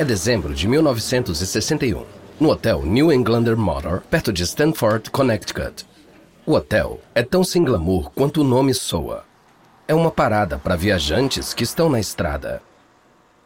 [0.00, 2.06] É dezembro de 1961,
[2.40, 5.84] no hotel New Englander Motor, perto de Stanford, Connecticut.
[6.46, 9.26] O hotel é tão sem glamour quanto o nome soa.
[9.86, 12.62] É uma parada para viajantes que estão na estrada.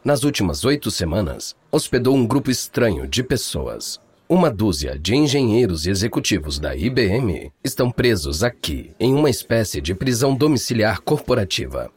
[0.01, 3.99] Nas últimas oito semanas, hospedou um grupo estranho de pessoas.
[4.29, 9.93] Uma dúzia de engenheiros e executivos da IBM estão presos aqui em uma espécie de
[9.93, 11.91] prisão domiciliar corporativa.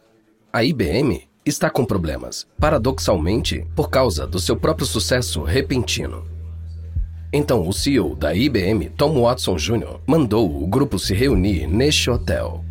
[0.53, 6.25] A IBM está com problemas, paradoxalmente, por causa do seu próprio sucesso repentino.
[7.33, 12.65] Então, o CEO da IBM, Tom Watson Jr., mandou o grupo se reunir neste hotel.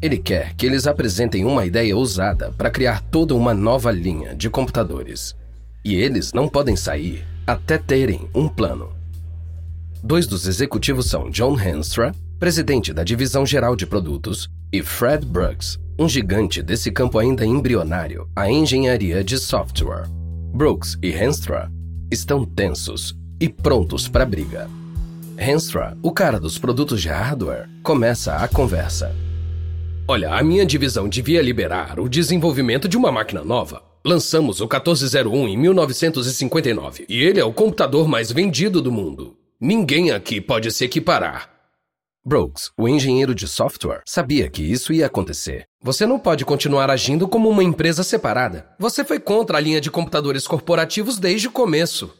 [0.00, 4.48] Ele quer que eles apresentem uma ideia ousada para criar toda uma nova linha de
[4.48, 5.36] computadores.
[5.84, 8.90] E eles não podem sair até terem um plano.
[10.02, 15.78] Dois dos executivos são John Henstra, presidente da Divisão Geral de Produtos, e Fred Brooks,
[15.98, 20.08] um gigante desse campo ainda embrionário, a engenharia de software.
[20.54, 21.70] Brooks e Henstra
[22.10, 24.68] estão tensos e prontos para a briga.
[25.38, 29.14] Henstra, o cara dos produtos de hardware, começa a conversa.
[30.06, 33.82] Olha, a minha divisão devia liberar o desenvolvimento de uma máquina nova.
[34.04, 39.36] Lançamos o 1401 em 1959 e ele é o computador mais vendido do mundo.
[39.60, 41.50] Ninguém aqui pode se equiparar.
[42.24, 45.64] Brooks, o engenheiro de software, sabia que isso ia acontecer.
[45.84, 48.68] Você não pode continuar agindo como uma empresa separada.
[48.78, 52.14] Você foi contra a linha de computadores corporativos desde o começo.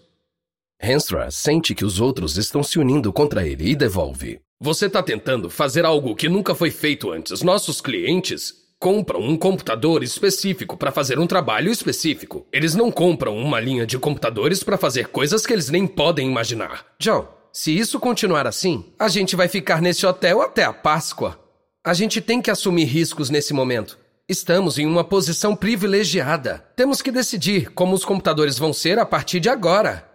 [0.82, 4.40] Henstra sente que os outros estão se unindo contra ele e devolve.
[4.60, 7.40] Você está tentando fazer algo que nunca foi feito antes.
[7.40, 12.44] Nossos clientes compram um computador específico para fazer um trabalho específico.
[12.52, 16.84] Eles não compram uma linha de computadores para fazer coisas que eles nem podem imaginar.
[16.98, 21.41] John, se isso continuar assim, a gente vai ficar nesse hotel até a Páscoa.
[21.84, 23.98] A gente tem que assumir riscos nesse momento.
[24.28, 26.64] Estamos em uma posição privilegiada.
[26.76, 30.08] Temos que decidir como os computadores vão ser a partir de agora.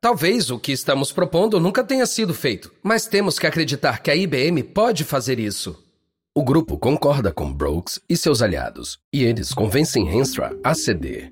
[0.00, 4.16] Talvez o que estamos propondo nunca tenha sido feito, mas temos que acreditar que a
[4.16, 5.76] IBM pode fazer isso.
[6.34, 11.30] O grupo concorda com Brooks e seus aliados, e eles convencem Henstra a ceder.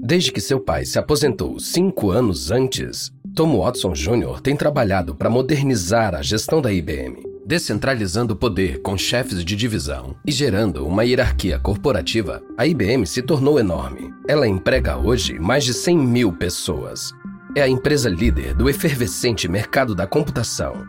[0.00, 4.40] Desde que seu pai se aposentou cinco anos antes, Tom Watson Jr.
[4.40, 10.16] tem trabalhado para modernizar a gestão da IBM, descentralizando o poder com chefes de divisão
[10.26, 12.42] e gerando uma hierarquia corporativa.
[12.56, 14.12] A IBM se tornou enorme.
[14.26, 17.12] Ela emprega hoje mais de 100 mil pessoas.
[17.56, 20.86] É a empresa líder do efervescente mercado da computação.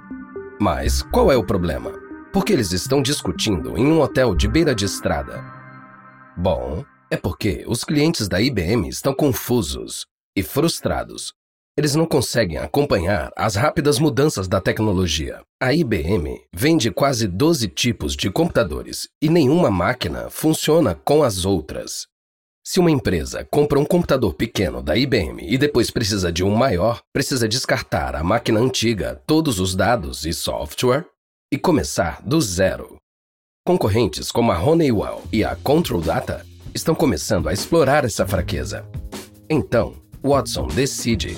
[0.59, 1.91] Mas qual é o problema?
[2.31, 5.43] Porque eles estão discutindo em um hotel de beira de estrada.
[6.37, 10.05] Bom, é porque os clientes da IBM estão confusos
[10.35, 11.33] e frustrados.
[11.77, 15.41] Eles não conseguem acompanhar as rápidas mudanças da tecnologia.
[15.61, 22.07] A IBM vende quase 12 tipos de computadores e nenhuma máquina funciona com as outras.
[22.63, 27.01] Se uma empresa compra um computador pequeno da IBM e depois precisa de um maior,
[27.13, 31.05] precisa descartar a máquina antiga, todos os dados e software
[31.51, 32.95] e começar do zero.
[33.67, 38.85] Concorrentes como a Honeywell e a Control Data estão começando a explorar essa fraqueza.
[39.49, 39.93] Então,
[40.23, 41.37] Watson decide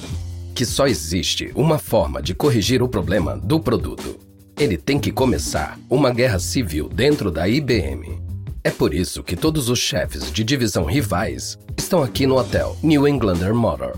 [0.58, 4.18] que só existe uma forma de corrigir o problema do produto.
[4.58, 8.20] Ele tem que começar uma guerra civil dentro da IBM.
[8.64, 13.08] É por isso que todos os chefes de divisão rivais estão aqui no hotel New
[13.08, 13.96] Englander Motor.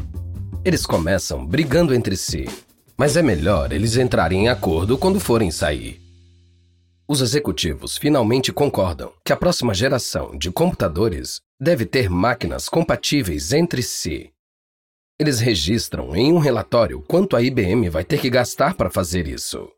[0.66, 2.46] Eles começam brigando entre si,
[2.98, 6.02] mas é melhor eles entrarem em acordo quando forem sair.
[7.08, 13.82] Os executivos finalmente concordam que a próxima geração de computadores deve ter máquinas compatíveis entre
[13.82, 14.34] si.
[15.22, 19.70] Eles registram em um relatório quanto a IBM vai ter que gastar para fazer isso.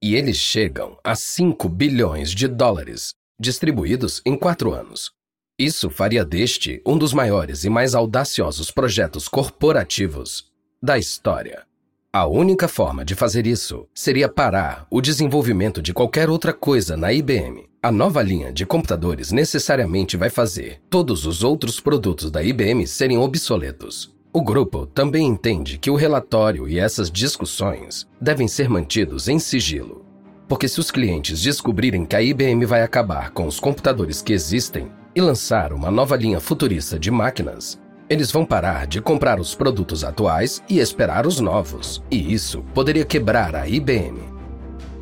[0.00, 5.10] E eles chegam a 5 bilhões de dólares, distribuídos em quatro anos.
[5.58, 11.64] Isso faria deste um dos maiores e mais audaciosos projetos corporativos da história.
[12.12, 17.12] A única forma de fazer isso seria parar o desenvolvimento de qualquer outra coisa na
[17.12, 17.68] IBM.
[17.82, 23.18] A nova linha de computadores necessariamente vai fazer todos os outros produtos da IBM serem
[23.18, 24.13] obsoletos.
[24.36, 30.04] O grupo também entende que o relatório e essas discussões devem ser mantidos em sigilo.
[30.48, 34.90] Porque se os clientes descobrirem que a IBM vai acabar com os computadores que existem
[35.14, 40.02] e lançar uma nova linha futurista de máquinas, eles vão parar de comprar os produtos
[40.02, 44.18] atuais e esperar os novos, e isso poderia quebrar a IBM.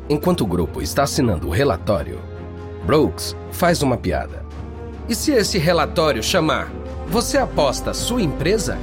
[0.07, 2.19] Enquanto o grupo está assinando o relatório,
[2.85, 4.45] Brooks faz uma piada.
[5.09, 6.71] E se esse relatório chamar
[7.07, 8.77] Você aposta sua empresa?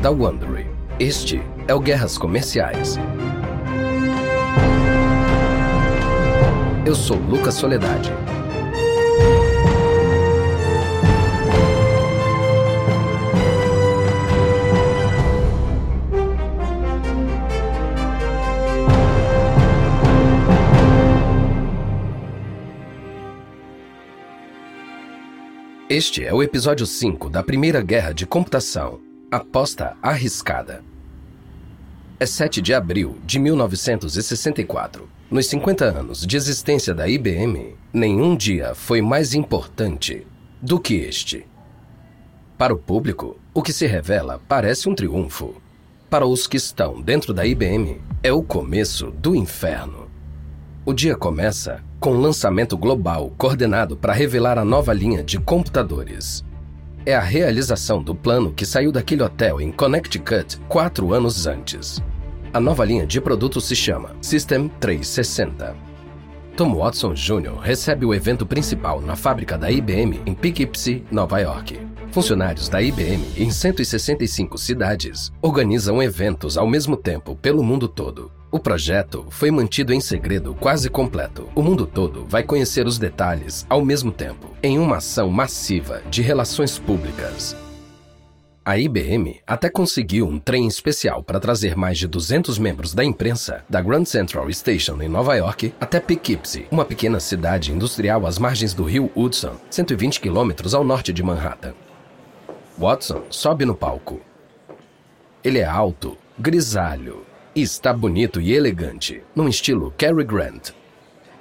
[0.00, 0.66] da Wondery.
[0.98, 2.98] Este é o Guerras Comerciais.
[6.86, 8.10] Eu sou Lucas Soledade.
[25.90, 29.00] Este é o episódio 5 da Primeira Guerra de Computação,
[29.32, 30.82] Aposta Arriscada.
[32.18, 35.08] É 7 de abril de 1964.
[35.30, 40.26] Nos 50 anos de existência da IBM, nenhum dia foi mais importante
[40.60, 41.46] do que este.
[42.58, 45.62] Para o público, o que se revela parece um triunfo.
[46.10, 50.10] Para os que estão dentro da IBM, é o começo do inferno.
[50.84, 56.44] O dia começa com um lançamento global coordenado para revelar a nova linha de computadores.
[57.06, 62.02] É a realização do plano que saiu daquele hotel em Connecticut quatro anos antes.
[62.52, 65.74] A nova linha de produtos se chama System 360.
[66.56, 67.58] Tom Watson Jr.
[67.58, 71.80] recebe o evento principal na fábrica da IBM em Poughkeepsie, Nova York.
[72.12, 78.30] Funcionários da IBM em 165 cidades organizam eventos ao mesmo tempo pelo mundo todo.
[78.52, 81.48] O projeto foi mantido em segredo quase completo.
[81.54, 86.20] O mundo todo vai conhecer os detalhes ao mesmo tempo, em uma ação massiva de
[86.20, 87.56] relações públicas.
[88.64, 93.64] A IBM até conseguiu um trem especial para trazer mais de 200 membros da imprensa
[93.70, 98.74] da Grand Central Station em Nova York até Poughkeepsie, uma pequena cidade industrial às margens
[98.74, 101.72] do rio Hudson, 120 quilômetros ao norte de Manhattan.
[102.76, 104.20] Watson sobe no palco.
[105.44, 110.70] Ele é alto, grisalho está bonito e elegante, num estilo Cary Grant.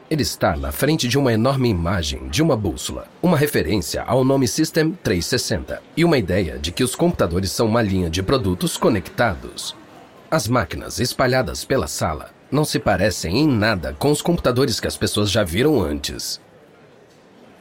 [0.10, 4.48] Ele está na frente de uma enorme imagem de uma bússola, uma referência ao nome
[4.48, 9.76] System 360 e uma ideia de que os computadores são uma linha de produtos conectados.
[10.32, 14.98] As máquinas espalhadas pela sala não se parecem em nada com os computadores que as
[14.98, 16.42] pessoas já viram antes.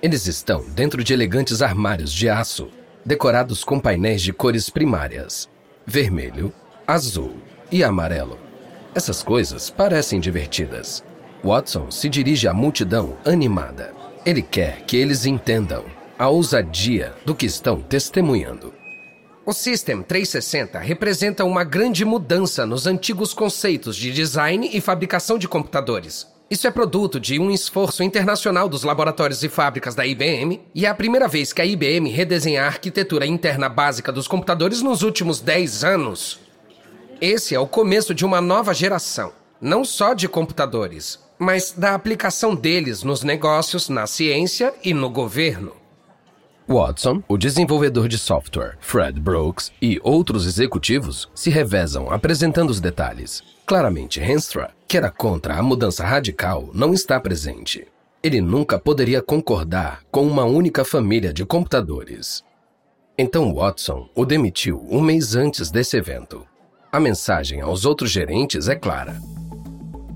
[0.00, 2.70] Eles estão dentro de elegantes armários de aço
[3.04, 5.50] decorados com painéis de cores primárias:
[5.86, 6.50] vermelho,
[6.86, 7.36] azul
[7.70, 8.38] e amarelo.
[8.94, 11.04] Essas coisas parecem divertidas.
[11.42, 13.92] Watson se dirige à multidão animada.
[14.26, 15.84] Ele quer que eles entendam
[16.18, 18.74] a ousadia do que estão testemunhando.
[19.46, 25.48] O System 360 representa uma grande mudança nos antigos conceitos de design e fabricação de
[25.48, 26.26] computadores.
[26.50, 30.88] Isso é produto de um esforço internacional dos laboratórios e fábricas da IBM e é
[30.88, 35.40] a primeira vez que a IBM redesenha a arquitetura interna básica dos computadores nos últimos
[35.40, 36.47] 10 anos.
[37.20, 42.54] Esse é o começo de uma nova geração, não só de computadores, mas da aplicação
[42.54, 45.72] deles nos negócios, na ciência e no governo.
[46.68, 53.42] Watson, o desenvolvedor de software, Fred Brooks e outros executivos se revezam apresentando os detalhes.
[53.66, 57.88] Claramente, Henstra, que era contra a mudança radical, não está presente.
[58.22, 62.44] Ele nunca poderia concordar com uma única família de computadores.
[63.16, 66.46] Então Watson o demitiu um mês antes desse evento.
[66.90, 69.20] A mensagem aos outros gerentes é clara.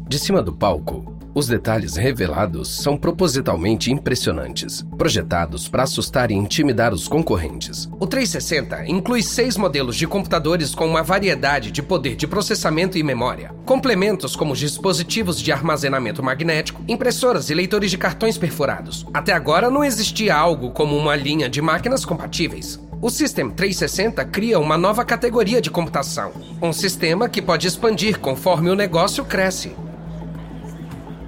[0.09, 1.05] De cima do palco,
[1.35, 7.91] os detalhes revelados são propositalmente impressionantes, projetados para assustar e intimidar os concorrentes.
[8.01, 13.03] O 360 inclui seis modelos de computadores com uma variedade de poder de processamento e
[13.03, 19.07] memória, complementos como dispositivos de armazenamento magnético, impressoras e leitores de cartões perfurados.
[19.13, 22.81] Até agora não existia algo como uma linha de máquinas compatíveis.
[23.03, 26.31] O System 360 cria uma nova categoria de computação,
[26.63, 29.75] um sistema que pode expandir conforme o negócio cresce.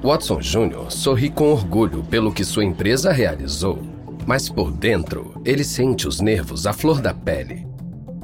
[0.01, 0.89] Watson Jr.
[0.89, 3.83] sorri com orgulho pelo que sua empresa realizou,
[4.25, 7.67] mas por dentro ele sente os nervos à flor da pele.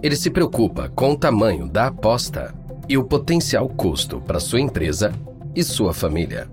[0.00, 2.54] Ele se preocupa com o tamanho da aposta
[2.88, 5.12] e o potencial custo para sua empresa
[5.57, 6.49] e sua família.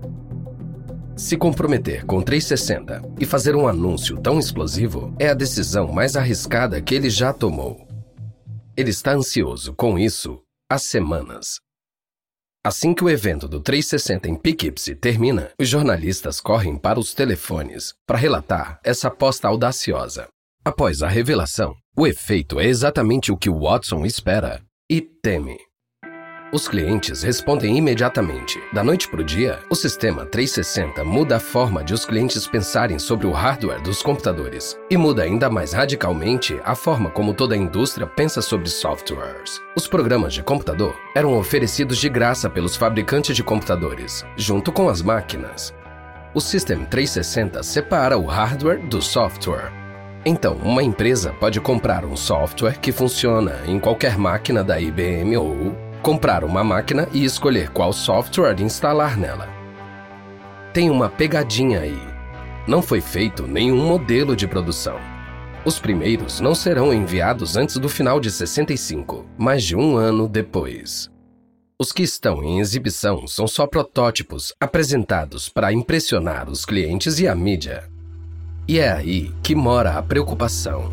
[1.18, 6.80] Se comprometer com 360 e fazer um anúncio tão explosivo é a decisão mais arriscada
[6.80, 7.84] que ele já tomou.
[8.76, 11.58] Ele está ansioso com isso há semanas.
[12.64, 17.94] Assim que o evento do 360 em Poughkeepsie termina, os jornalistas correm para os telefones
[18.06, 20.28] para relatar essa aposta audaciosa.
[20.64, 25.58] Após a revelação, o efeito é exatamente o que Watson espera e teme.
[26.50, 28.58] Os clientes respondem imediatamente.
[28.72, 32.98] Da noite para o dia, o sistema 360 muda a forma de os clientes pensarem
[32.98, 37.58] sobre o hardware dos computadores e muda ainda mais radicalmente a forma como toda a
[37.58, 39.60] indústria pensa sobre softwares.
[39.76, 45.02] Os programas de computador eram oferecidos de graça pelos fabricantes de computadores, junto com as
[45.02, 45.74] máquinas.
[46.32, 49.70] O System 360 separa o hardware do software.
[50.24, 55.87] Então, uma empresa pode comprar um software que funciona em qualquer máquina da IBM ou
[56.02, 59.48] comprar uma máquina e escolher qual software instalar nela.
[60.72, 62.00] Tem uma pegadinha aí.
[62.66, 64.98] Não foi feito nenhum modelo de produção.
[65.64, 71.10] Os primeiros não serão enviados antes do final de 65, mais de um ano depois.
[71.80, 77.34] Os que estão em exibição são só protótipos apresentados para impressionar os clientes e a
[77.34, 77.88] mídia.
[78.66, 80.92] E é aí que mora a preocupação.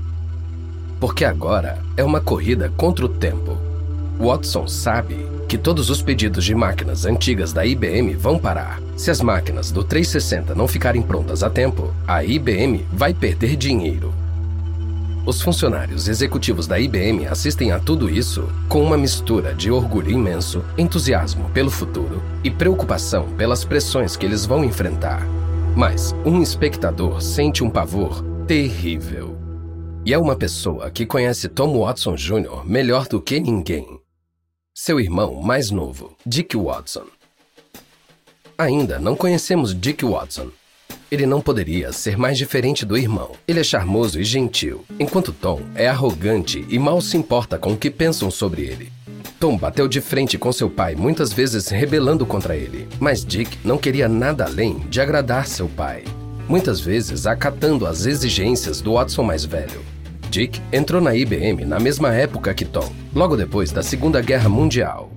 [1.00, 3.65] Porque agora é uma corrida contra o tempo.
[4.20, 8.82] Watson sabe que todos os pedidos de máquinas antigas da IBM vão parar.
[8.96, 14.14] Se as máquinas do 360 não ficarem prontas a tempo, a IBM vai perder dinheiro.
[15.26, 20.64] Os funcionários executivos da IBM assistem a tudo isso com uma mistura de orgulho imenso,
[20.78, 25.26] entusiasmo pelo futuro e preocupação pelas pressões que eles vão enfrentar.
[25.76, 29.36] Mas um espectador sente um pavor terrível.
[30.06, 32.64] E é uma pessoa que conhece Tom Watson Jr.
[32.64, 34.05] melhor do que ninguém.
[34.78, 37.06] Seu irmão mais novo, Dick Watson.
[38.58, 40.50] Ainda não conhecemos Dick Watson.
[41.10, 43.32] Ele não poderia ser mais diferente do irmão.
[43.48, 47.78] Ele é charmoso e gentil, enquanto Tom é arrogante e mal se importa com o
[47.78, 48.92] que pensam sobre ele.
[49.40, 53.78] Tom bateu de frente com seu pai, muitas vezes rebelando contra ele, mas Dick não
[53.78, 56.04] queria nada além de agradar seu pai,
[56.50, 59.95] muitas vezes acatando as exigências do Watson mais velho.
[60.30, 65.12] Dick entrou na IBM na mesma época que Tom, logo depois da Segunda Guerra Mundial.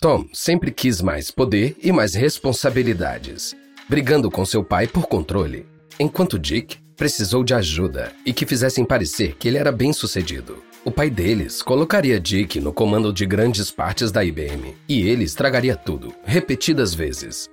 [0.00, 3.54] Tom sempre quis mais poder e mais responsabilidades,
[3.88, 5.64] brigando com seu pai por controle,
[5.98, 10.62] enquanto Dick precisou de ajuda e que fizessem parecer que ele era bem sucedido.
[10.84, 15.76] O pai deles colocaria Dick no comando de grandes partes da IBM e ele estragaria
[15.76, 17.51] tudo, repetidas vezes.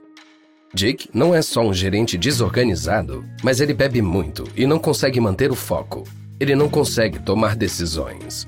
[0.74, 5.52] Dick não é só um gerente desorganizado, mas ele bebe muito e não consegue manter
[5.52, 6.04] o foco.
[6.40, 8.48] Ele não consegue tomar decisões.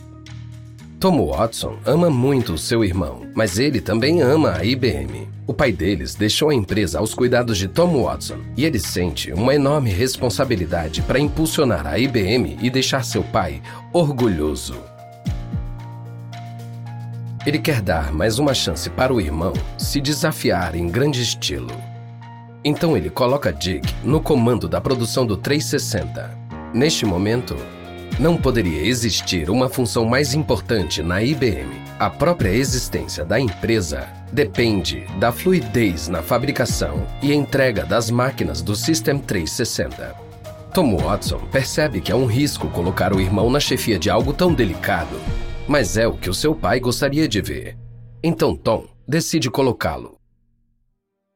[1.00, 5.28] Tom Watson ama muito seu irmão, mas ele também ama a IBM.
[5.48, 9.56] O pai deles deixou a empresa aos cuidados de Tom Watson e ele sente uma
[9.56, 14.76] enorme responsabilidade para impulsionar a IBM e deixar seu pai orgulhoso.
[17.48, 21.91] Ele quer dar mais uma chance para o irmão se desafiar em grande estilo.
[22.64, 26.40] Então ele coloca Dick no comando da produção do 360.
[26.74, 27.56] Neste momento,
[28.20, 31.82] não poderia existir uma função mais importante na IBM.
[31.98, 38.76] A própria existência da empresa depende da fluidez na fabricação e entrega das máquinas do
[38.76, 40.16] System 360.
[40.74, 44.54] Tom Watson percebe que é um risco colocar o irmão na chefia de algo tão
[44.54, 45.20] delicado,
[45.68, 47.78] mas é o que o seu pai gostaria de ver.
[48.24, 50.21] Então Tom decide colocá-lo.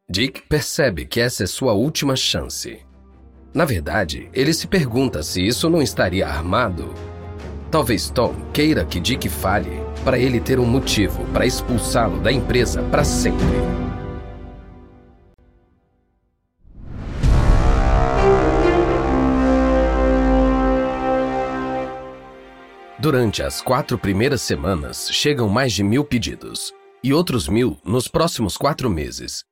[0.07, 2.79] Dick percebe que essa é sua última chance.
[3.51, 6.93] Na verdade, ele se pergunta se isso não estaria armado.
[7.71, 12.83] Talvez Tom queira que Dick fale para ele ter um motivo para expulsá-lo da empresa
[12.83, 13.43] para sempre.
[22.99, 26.71] Durante as quatro primeiras semanas, chegam mais de mil pedidos,
[27.03, 29.43] e outros mil nos próximos quatro meses.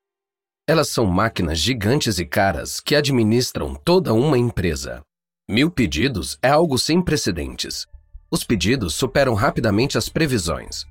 [0.65, 5.01] Elas são máquinas gigantes e caras que administram toda uma empresa.
[5.49, 7.85] Mil pedidos é algo sem precedentes.
[8.31, 10.85] Os pedidos superam rapidamente as previsões.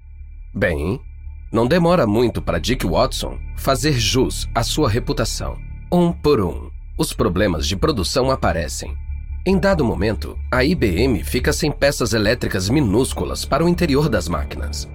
[0.54, 1.00] Bem,
[1.50, 5.56] não demora muito para Dick Watson fazer jus à sua reputação.
[5.90, 8.94] Um por um, os problemas de produção aparecem.
[9.46, 14.86] Em dado momento, a IBM fica sem peças elétricas minúsculas para o interior das máquinas.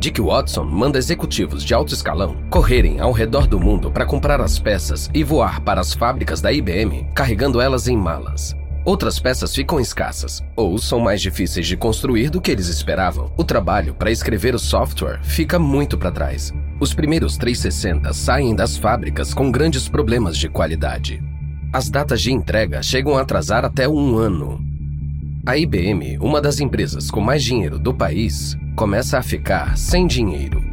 [0.00, 4.58] Dick Watson manda executivos de alto escalão correrem ao redor do mundo para comprar as
[4.58, 8.56] peças e voar para as fábricas da IBM carregando elas em malas.
[8.82, 13.30] Outras peças ficam escassas ou são mais difíceis de construir do que eles esperavam.
[13.36, 16.50] O trabalho para escrever o software fica muito para trás.
[16.80, 21.22] Os primeiros 360 saem das fábricas com grandes problemas de qualidade.
[21.74, 24.64] As datas de entrega chegam a atrasar até um ano.
[25.44, 30.64] A IBM, uma das empresas com mais dinheiro do país, começa a ficar sem dinheiro.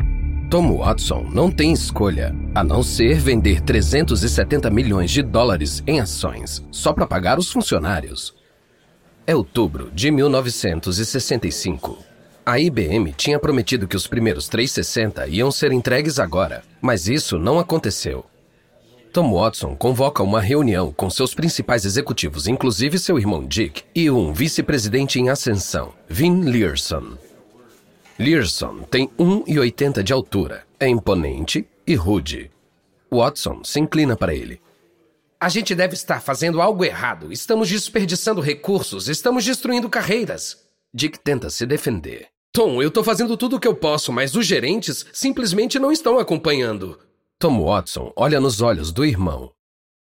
[0.49, 6.63] Tom Watson não tem escolha a não ser vender 370 milhões de dólares em ações
[6.71, 8.33] só para pagar os funcionários.
[9.25, 11.97] É outubro de 1965.
[12.45, 17.59] A IBM tinha prometido que os primeiros 360 iam ser entregues agora, mas isso não
[17.59, 18.25] aconteceu.
[19.11, 24.31] Tom Watson convoca uma reunião com seus principais executivos, inclusive seu irmão Dick, e um
[24.31, 27.26] vice-presidente em ascensão, Vin Learson.
[28.19, 32.49] Learson tem 1,80 de altura, é imponente e rude.
[33.11, 34.59] Watson se inclina para ele.
[35.39, 37.31] A gente deve estar fazendo algo errado.
[37.31, 40.57] Estamos desperdiçando recursos, estamos destruindo carreiras.
[40.91, 42.27] Dick tenta se defender.
[42.51, 46.17] Tom, eu estou fazendo tudo o que eu posso, mas os gerentes simplesmente não estão
[46.17, 46.99] acompanhando.
[47.37, 49.51] Tom Watson olha nos olhos do irmão.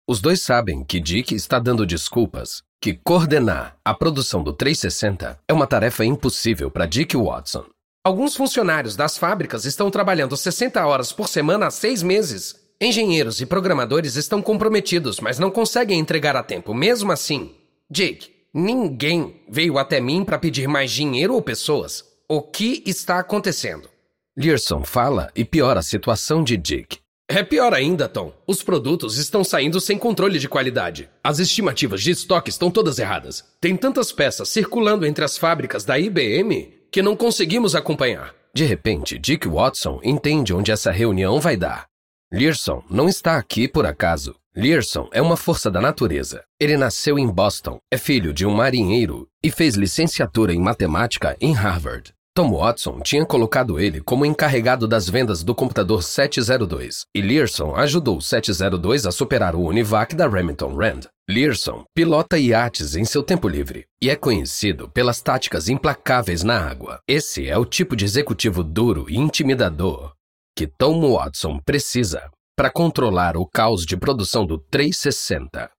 [0.06, 5.54] Os dois sabem que Dick está dando desculpas, que coordenar a produção do 360 é
[5.54, 7.64] uma tarefa impossível para Dick Watson.
[8.06, 12.54] Alguns funcionários das fábricas estão trabalhando 60 horas por semana há seis meses.
[12.82, 17.56] Engenheiros e programadores estão comprometidos, mas não conseguem entregar a tempo, mesmo assim.
[17.90, 22.04] Jake, ninguém veio até mim para pedir mais dinheiro ou pessoas.
[22.28, 23.90] O que está acontecendo?
[24.36, 27.00] Learson fala e piora a situação de Jake.
[27.30, 28.34] É pior ainda, Tom.
[28.46, 31.10] Os produtos estão saindo sem controle de qualidade.
[31.24, 33.46] As estimativas de estoque estão todas erradas.
[33.62, 38.36] Tem tantas peças circulando entre as fábricas da IBM que não conseguimos acompanhar.
[38.54, 41.88] De repente, Dick Watson entende onde essa reunião vai dar.
[42.32, 44.36] Learson não está aqui por acaso.
[44.56, 46.44] Learson é uma força da natureza.
[46.60, 51.52] Ele nasceu em Boston, é filho de um marinheiro e fez licenciatura em matemática em
[51.52, 52.14] Harvard.
[52.36, 58.18] Tom Watson tinha colocado ele como encarregado das vendas do computador 702 e Learson ajudou
[58.18, 61.08] o 702 a superar o Univac da Remington Rand.
[61.30, 67.00] Learson pilota iates em seu tempo livre e é conhecido pelas táticas implacáveis na água.
[67.08, 70.14] Esse é o tipo de executivo duro e intimidador
[70.54, 75.72] que Tom Watson precisa para controlar o caos de produção do 360.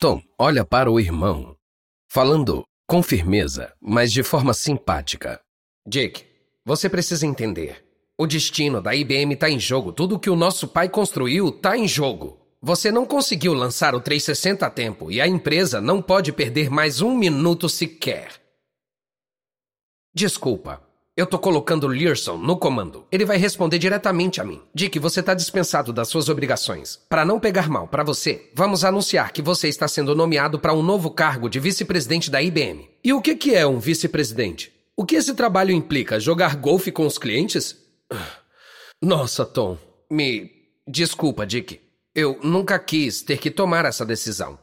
[0.00, 1.54] Tom olha para o irmão,
[2.10, 5.38] falando com firmeza, mas de forma simpática.
[5.86, 6.24] Dick,
[6.64, 7.84] você precisa entender.
[8.18, 9.92] O destino da IBM está em jogo.
[9.92, 12.41] Tudo que o nosso pai construiu está em jogo.
[12.64, 17.00] Você não conseguiu lançar o 360 a tempo e a empresa não pode perder mais
[17.00, 18.28] um minuto sequer.
[20.14, 20.80] Desculpa.
[21.16, 23.04] Eu tô colocando Learson no comando.
[23.10, 24.62] Ele vai responder diretamente a mim.
[24.72, 27.00] Dick, você está dispensado das suas obrigações.
[27.08, 30.84] Para não pegar mal para você, vamos anunciar que você está sendo nomeado para um
[30.84, 32.88] novo cargo de vice-presidente da IBM.
[33.02, 34.72] E o que, que é um vice-presidente?
[34.96, 36.20] O que esse trabalho implica?
[36.20, 37.76] Jogar golfe com os clientes?
[39.02, 39.76] Nossa, Tom.
[40.08, 40.48] Me
[40.86, 41.91] desculpa, Dick.
[42.14, 44.58] Eu nunca quis ter que tomar essa decisão.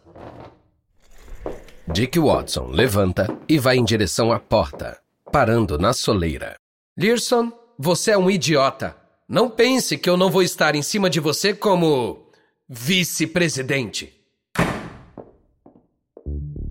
[1.92, 5.00] Dick Watson levanta e vai em direção à porta,
[5.32, 6.56] parando na soleira.
[6.96, 8.96] Learson, você é um idiota.
[9.28, 12.30] Não pense que eu não vou estar em cima de você como
[12.70, 14.14] vice-presidente.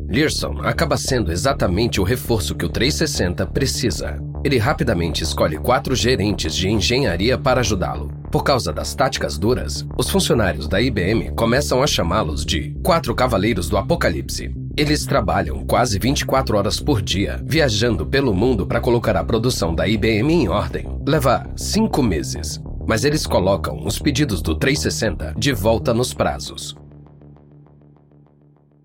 [0.08, 4.22] Learson acaba sendo exatamente o reforço que o 360 precisa.
[4.44, 8.17] Ele rapidamente escolhe quatro gerentes de engenharia para ajudá-lo.
[8.30, 13.70] Por causa das táticas duras, os funcionários da IBM começam a chamá-los de Quatro Cavaleiros
[13.70, 14.54] do Apocalipse.
[14.76, 19.88] Eles trabalham quase 24 horas por dia, viajando pelo mundo para colocar a produção da
[19.88, 20.86] IBM em ordem.
[21.06, 26.76] Leva cinco meses, mas eles colocam os pedidos do 360 de volta nos prazos.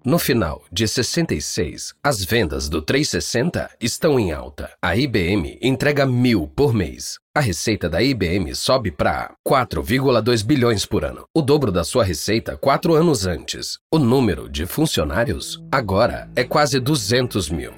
[0.06, 4.70] No final de 66, as vendas do 360 estão em alta.
[4.82, 7.20] A IBM entrega mil por mês.
[7.34, 12.58] A receita da IBM sobe para 4,2 bilhões por ano, o dobro da sua receita
[12.58, 13.78] quatro anos antes.
[13.90, 17.72] O número de funcionários agora é quase 200 mil.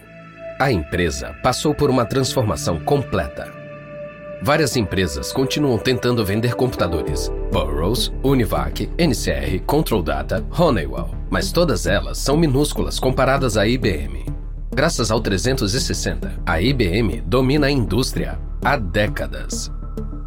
[0.60, 3.65] A empresa passou por uma transformação completa.
[4.46, 7.32] Várias empresas continuam tentando vender computadores.
[7.52, 11.10] Burroughs, Univac, NCR, Control Data, Honeywell.
[11.32, 14.24] Mas todas elas são minúsculas comparadas à IBM.
[14.72, 19.72] Graças ao 360, a IBM domina a indústria há décadas.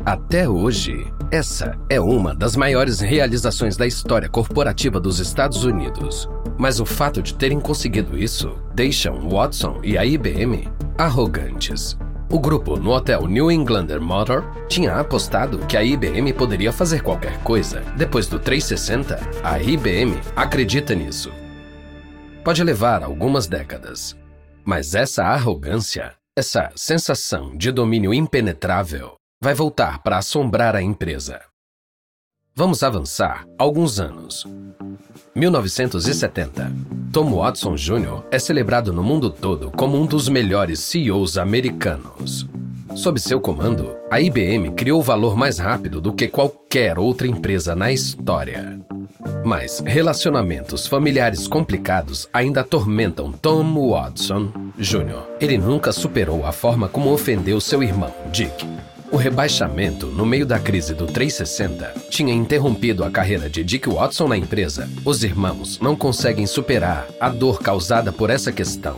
[0.05, 6.29] Até hoje, essa é uma das maiores realizações da história corporativa dos Estados Unidos.
[6.59, 11.97] Mas o fato de terem conseguido isso deixam Watson e a IBM arrogantes.
[12.31, 17.43] O grupo no hotel New Englander Motor tinha apostado que a IBM poderia fazer qualquer
[17.43, 17.81] coisa.
[17.97, 21.33] Depois do 360, a IBM acredita nisso.
[22.45, 24.15] Pode levar algumas décadas,
[24.63, 31.41] mas essa arrogância, essa sensação de domínio impenetrável, vai voltar para assombrar a empresa.
[32.55, 34.45] Vamos avançar alguns anos.
[35.39, 36.73] 1970.
[37.13, 38.25] Tom Watson Jr.
[38.31, 42.47] é celebrado no mundo todo como um dos melhores CEOs americanos.
[42.97, 47.93] Sob seu comando, a IBM criou valor mais rápido do que qualquer outra empresa na
[47.93, 48.81] história.
[49.45, 55.23] Mas relacionamentos familiares complicados ainda atormentam Tom Watson Jr.
[55.41, 58.67] Ele nunca superou a forma como ofendeu seu irmão, Dick,
[59.19, 64.29] o rebaixamento no meio da crise do 360 tinha interrompido a carreira de Dick Watson
[64.29, 64.89] na empresa.
[65.05, 68.97] Os irmãos não conseguem superar a dor causada por essa questão.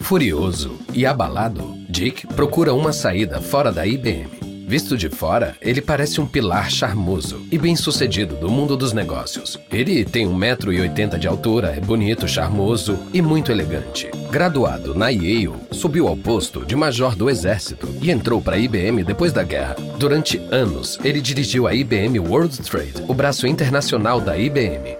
[0.00, 4.43] Furioso e abalado, Dick procura uma saída fora da IBM.
[4.66, 9.60] Visto de fora, ele parece um pilar charmoso e bem-sucedido do mundo dos negócios.
[9.70, 14.10] Ele tem 1,80m de altura, é bonito, charmoso e muito elegante.
[14.30, 19.04] Graduado na Yale, subiu ao posto de major do exército e entrou para a IBM
[19.04, 19.76] depois da guerra.
[19.98, 24.96] Durante anos, ele dirigiu a IBM World Trade, o braço internacional da IBM.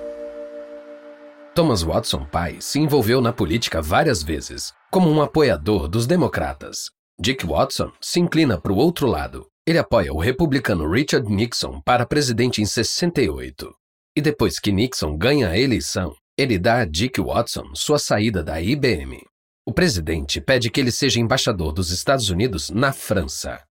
[1.55, 6.91] Thomas Watson pai se envolveu na política várias vezes, como um apoiador dos democratas.
[7.19, 12.05] Dick Watson se inclina para o outro lado Ele apoia o republicano Richard Nixon para
[12.05, 13.75] presidente em 68.
[14.15, 18.61] E depois que Nixon ganha a eleição, ele dá a Dick Watson sua saída da
[18.61, 19.25] IBM.
[19.67, 23.65] O presidente pede que ele seja embaixador dos Estados Unidos na França.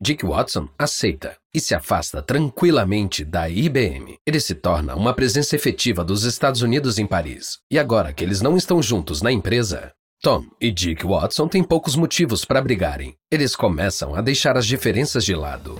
[0.00, 4.16] Dick Watson aceita e se afasta tranquilamente da IBM.
[4.26, 7.58] Ele se torna uma presença efetiva dos Estados Unidos em Paris.
[7.70, 11.94] E agora que eles não estão juntos na empresa, Tom e Dick Watson têm poucos
[11.94, 13.14] motivos para brigarem.
[13.30, 15.78] Eles começam a deixar as diferenças de lado.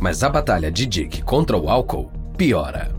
[0.00, 2.92] Mas a batalha de Dick contra o álcool piora.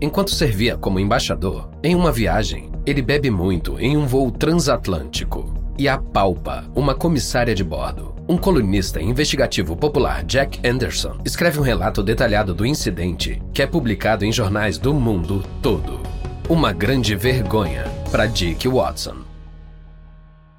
[0.00, 5.88] Enquanto servia como embaixador, em uma viagem, ele bebe muito em um voo transatlântico e
[5.88, 8.14] apalpa uma comissária de bordo.
[8.28, 14.24] Um colunista investigativo popular, Jack Anderson, escreve um relato detalhado do incidente que é publicado
[14.24, 15.98] em jornais do mundo todo.
[16.48, 19.29] Uma grande vergonha para Dick Watson.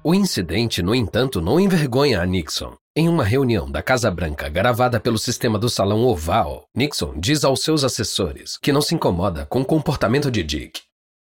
[0.04, 2.76] O incidente, no entanto, não envergonha a Nixon.
[2.96, 7.62] Em uma reunião da Casa Branca gravada pelo sistema do Salão Oval, Nixon diz aos
[7.62, 10.80] seus assessores que não se incomoda com o comportamento de Dick.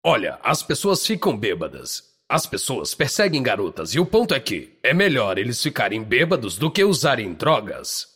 [0.05, 2.03] Olha, as pessoas ficam bêbadas.
[2.29, 6.69] As pessoas perseguem garotas e o ponto é que é melhor eles ficarem bêbados do
[6.69, 8.09] que usarem drogas.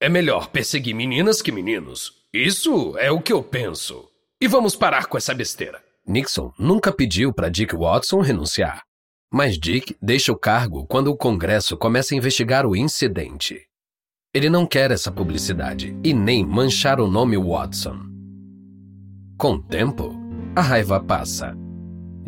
[0.00, 2.14] É melhor perseguir meninas que meninos.
[2.32, 4.08] Isso é o que eu penso.
[4.40, 5.82] E vamos parar com essa besteira.
[6.06, 8.87] Nixon nunca pediu para Dick Watson renunciar.
[9.32, 13.62] Mas Dick deixa o cargo quando o Congresso começa a investigar o incidente.
[14.34, 17.98] Ele não quer essa publicidade e nem manchar o nome Watson.
[19.36, 20.14] Com o tempo,
[20.54, 21.56] a raiva passa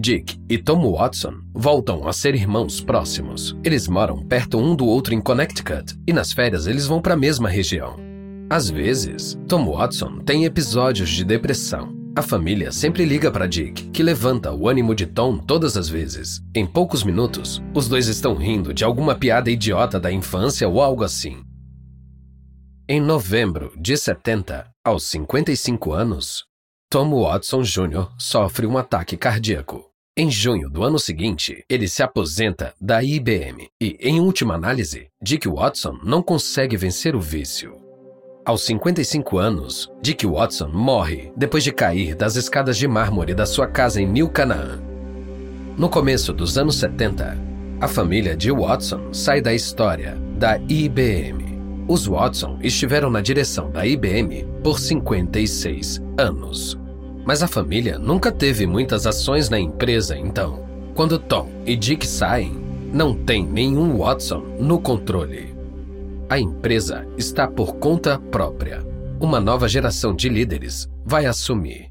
[0.00, 3.54] Dick e Tom Watson voltam a ser irmãos próximos.
[3.62, 7.18] Eles moram perto um do outro em Connecticut e nas férias eles vão para a
[7.18, 7.96] mesma região.
[8.48, 11.99] Às vezes, Tom Watson tem episódios de depressão.
[12.20, 16.42] A família sempre liga para Dick, que levanta o ânimo de Tom todas as vezes.
[16.54, 21.02] Em poucos minutos, os dois estão rindo de alguma piada idiota da infância ou algo
[21.02, 21.42] assim.
[22.86, 26.44] Em novembro de 70, aos 55 anos,
[26.90, 28.10] Tom Watson Jr.
[28.18, 29.88] sofre um ataque cardíaco.
[30.14, 35.48] Em junho do ano seguinte, ele se aposenta da IBM e, em última análise, Dick
[35.48, 37.79] Watson não consegue vencer o vício.
[38.50, 43.68] Aos 55 anos, Dick Watson morre depois de cair das escadas de mármore da sua
[43.68, 44.80] casa em New Canaan.
[45.78, 47.38] No começo dos anos 70,
[47.80, 51.60] a família de Watson sai da história da IBM.
[51.86, 56.76] Os Watson estiveram na direção da IBM por 56 anos.
[57.24, 60.66] Mas a família nunca teve muitas ações na empresa, então.
[60.96, 62.60] Quando Tom e Dick saem,
[62.92, 65.49] não tem nenhum Watson no controle.
[66.30, 68.86] A empresa está por conta própria.
[69.20, 71.90] Uma nova geração de líderes vai assumir.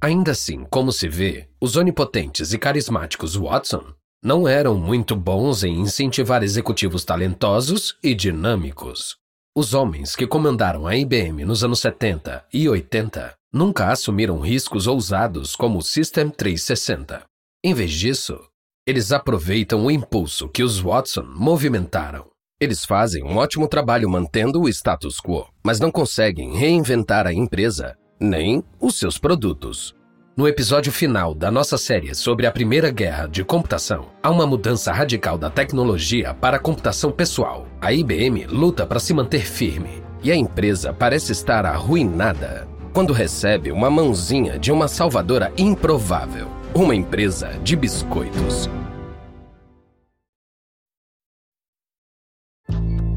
[0.00, 3.84] Ainda assim, como se vê, os onipotentes e carismáticos Watson
[4.24, 9.18] não eram muito bons em incentivar executivos talentosos e dinâmicos.
[9.54, 15.54] Os homens que comandaram a IBM nos anos 70 e 80 nunca assumiram riscos ousados
[15.54, 17.26] como o System 360.
[17.62, 18.40] Em vez disso,
[18.86, 22.34] eles aproveitam o impulso que os Watson movimentaram.
[22.58, 27.94] Eles fazem um ótimo trabalho mantendo o status quo, mas não conseguem reinventar a empresa
[28.18, 29.94] nem os seus produtos.
[30.34, 34.90] No episódio final da nossa série sobre a Primeira Guerra de Computação, há uma mudança
[34.90, 37.66] radical da tecnologia para a computação pessoal.
[37.78, 43.70] A IBM luta para se manter firme e a empresa parece estar arruinada quando recebe
[43.70, 48.70] uma mãozinha de uma salvadora improvável, uma empresa de biscoitos.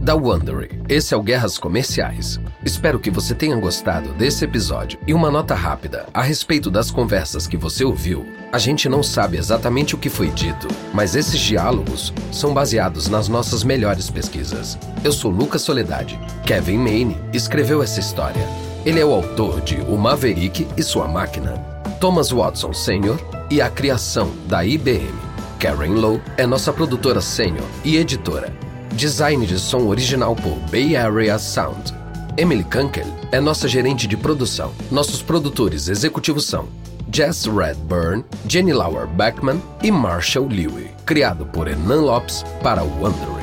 [0.09, 0.71] Da Wondery.
[0.89, 2.39] Esse é o Guerras Comerciais.
[2.65, 4.97] Espero que você tenha gostado desse episódio.
[5.05, 8.25] E uma nota rápida a respeito das conversas que você ouviu.
[8.51, 13.27] A gente não sabe exatamente o que foi dito, mas esses diálogos são baseados nas
[13.27, 14.79] nossas melhores pesquisas.
[15.03, 16.19] Eu sou Lucas Soledade.
[16.43, 18.47] Kevin Maine escreveu essa história.
[18.83, 21.53] Ele é o autor de O Maverick e Sua Máquina,
[22.01, 23.19] Thomas Watson Sr.
[23.51, 25.13] e A Criação da IBM.
[25.59, 28.51] Karen Lowe é nossa produtora sênior e editora.
[28.99, 31.93] Design de som original por Bay Area Sound.
[32.35, 34.73] Emily Kunkel é nossa gerente de produção.
[34.91, 36.67] Nossos produtores executivos são
[37.09, 40.91] Jess Redburn, Jenny Lauer Beckman e Marshall Lewy.
[41.05, 43.38] Criado por Enan Lopes para o Wondering.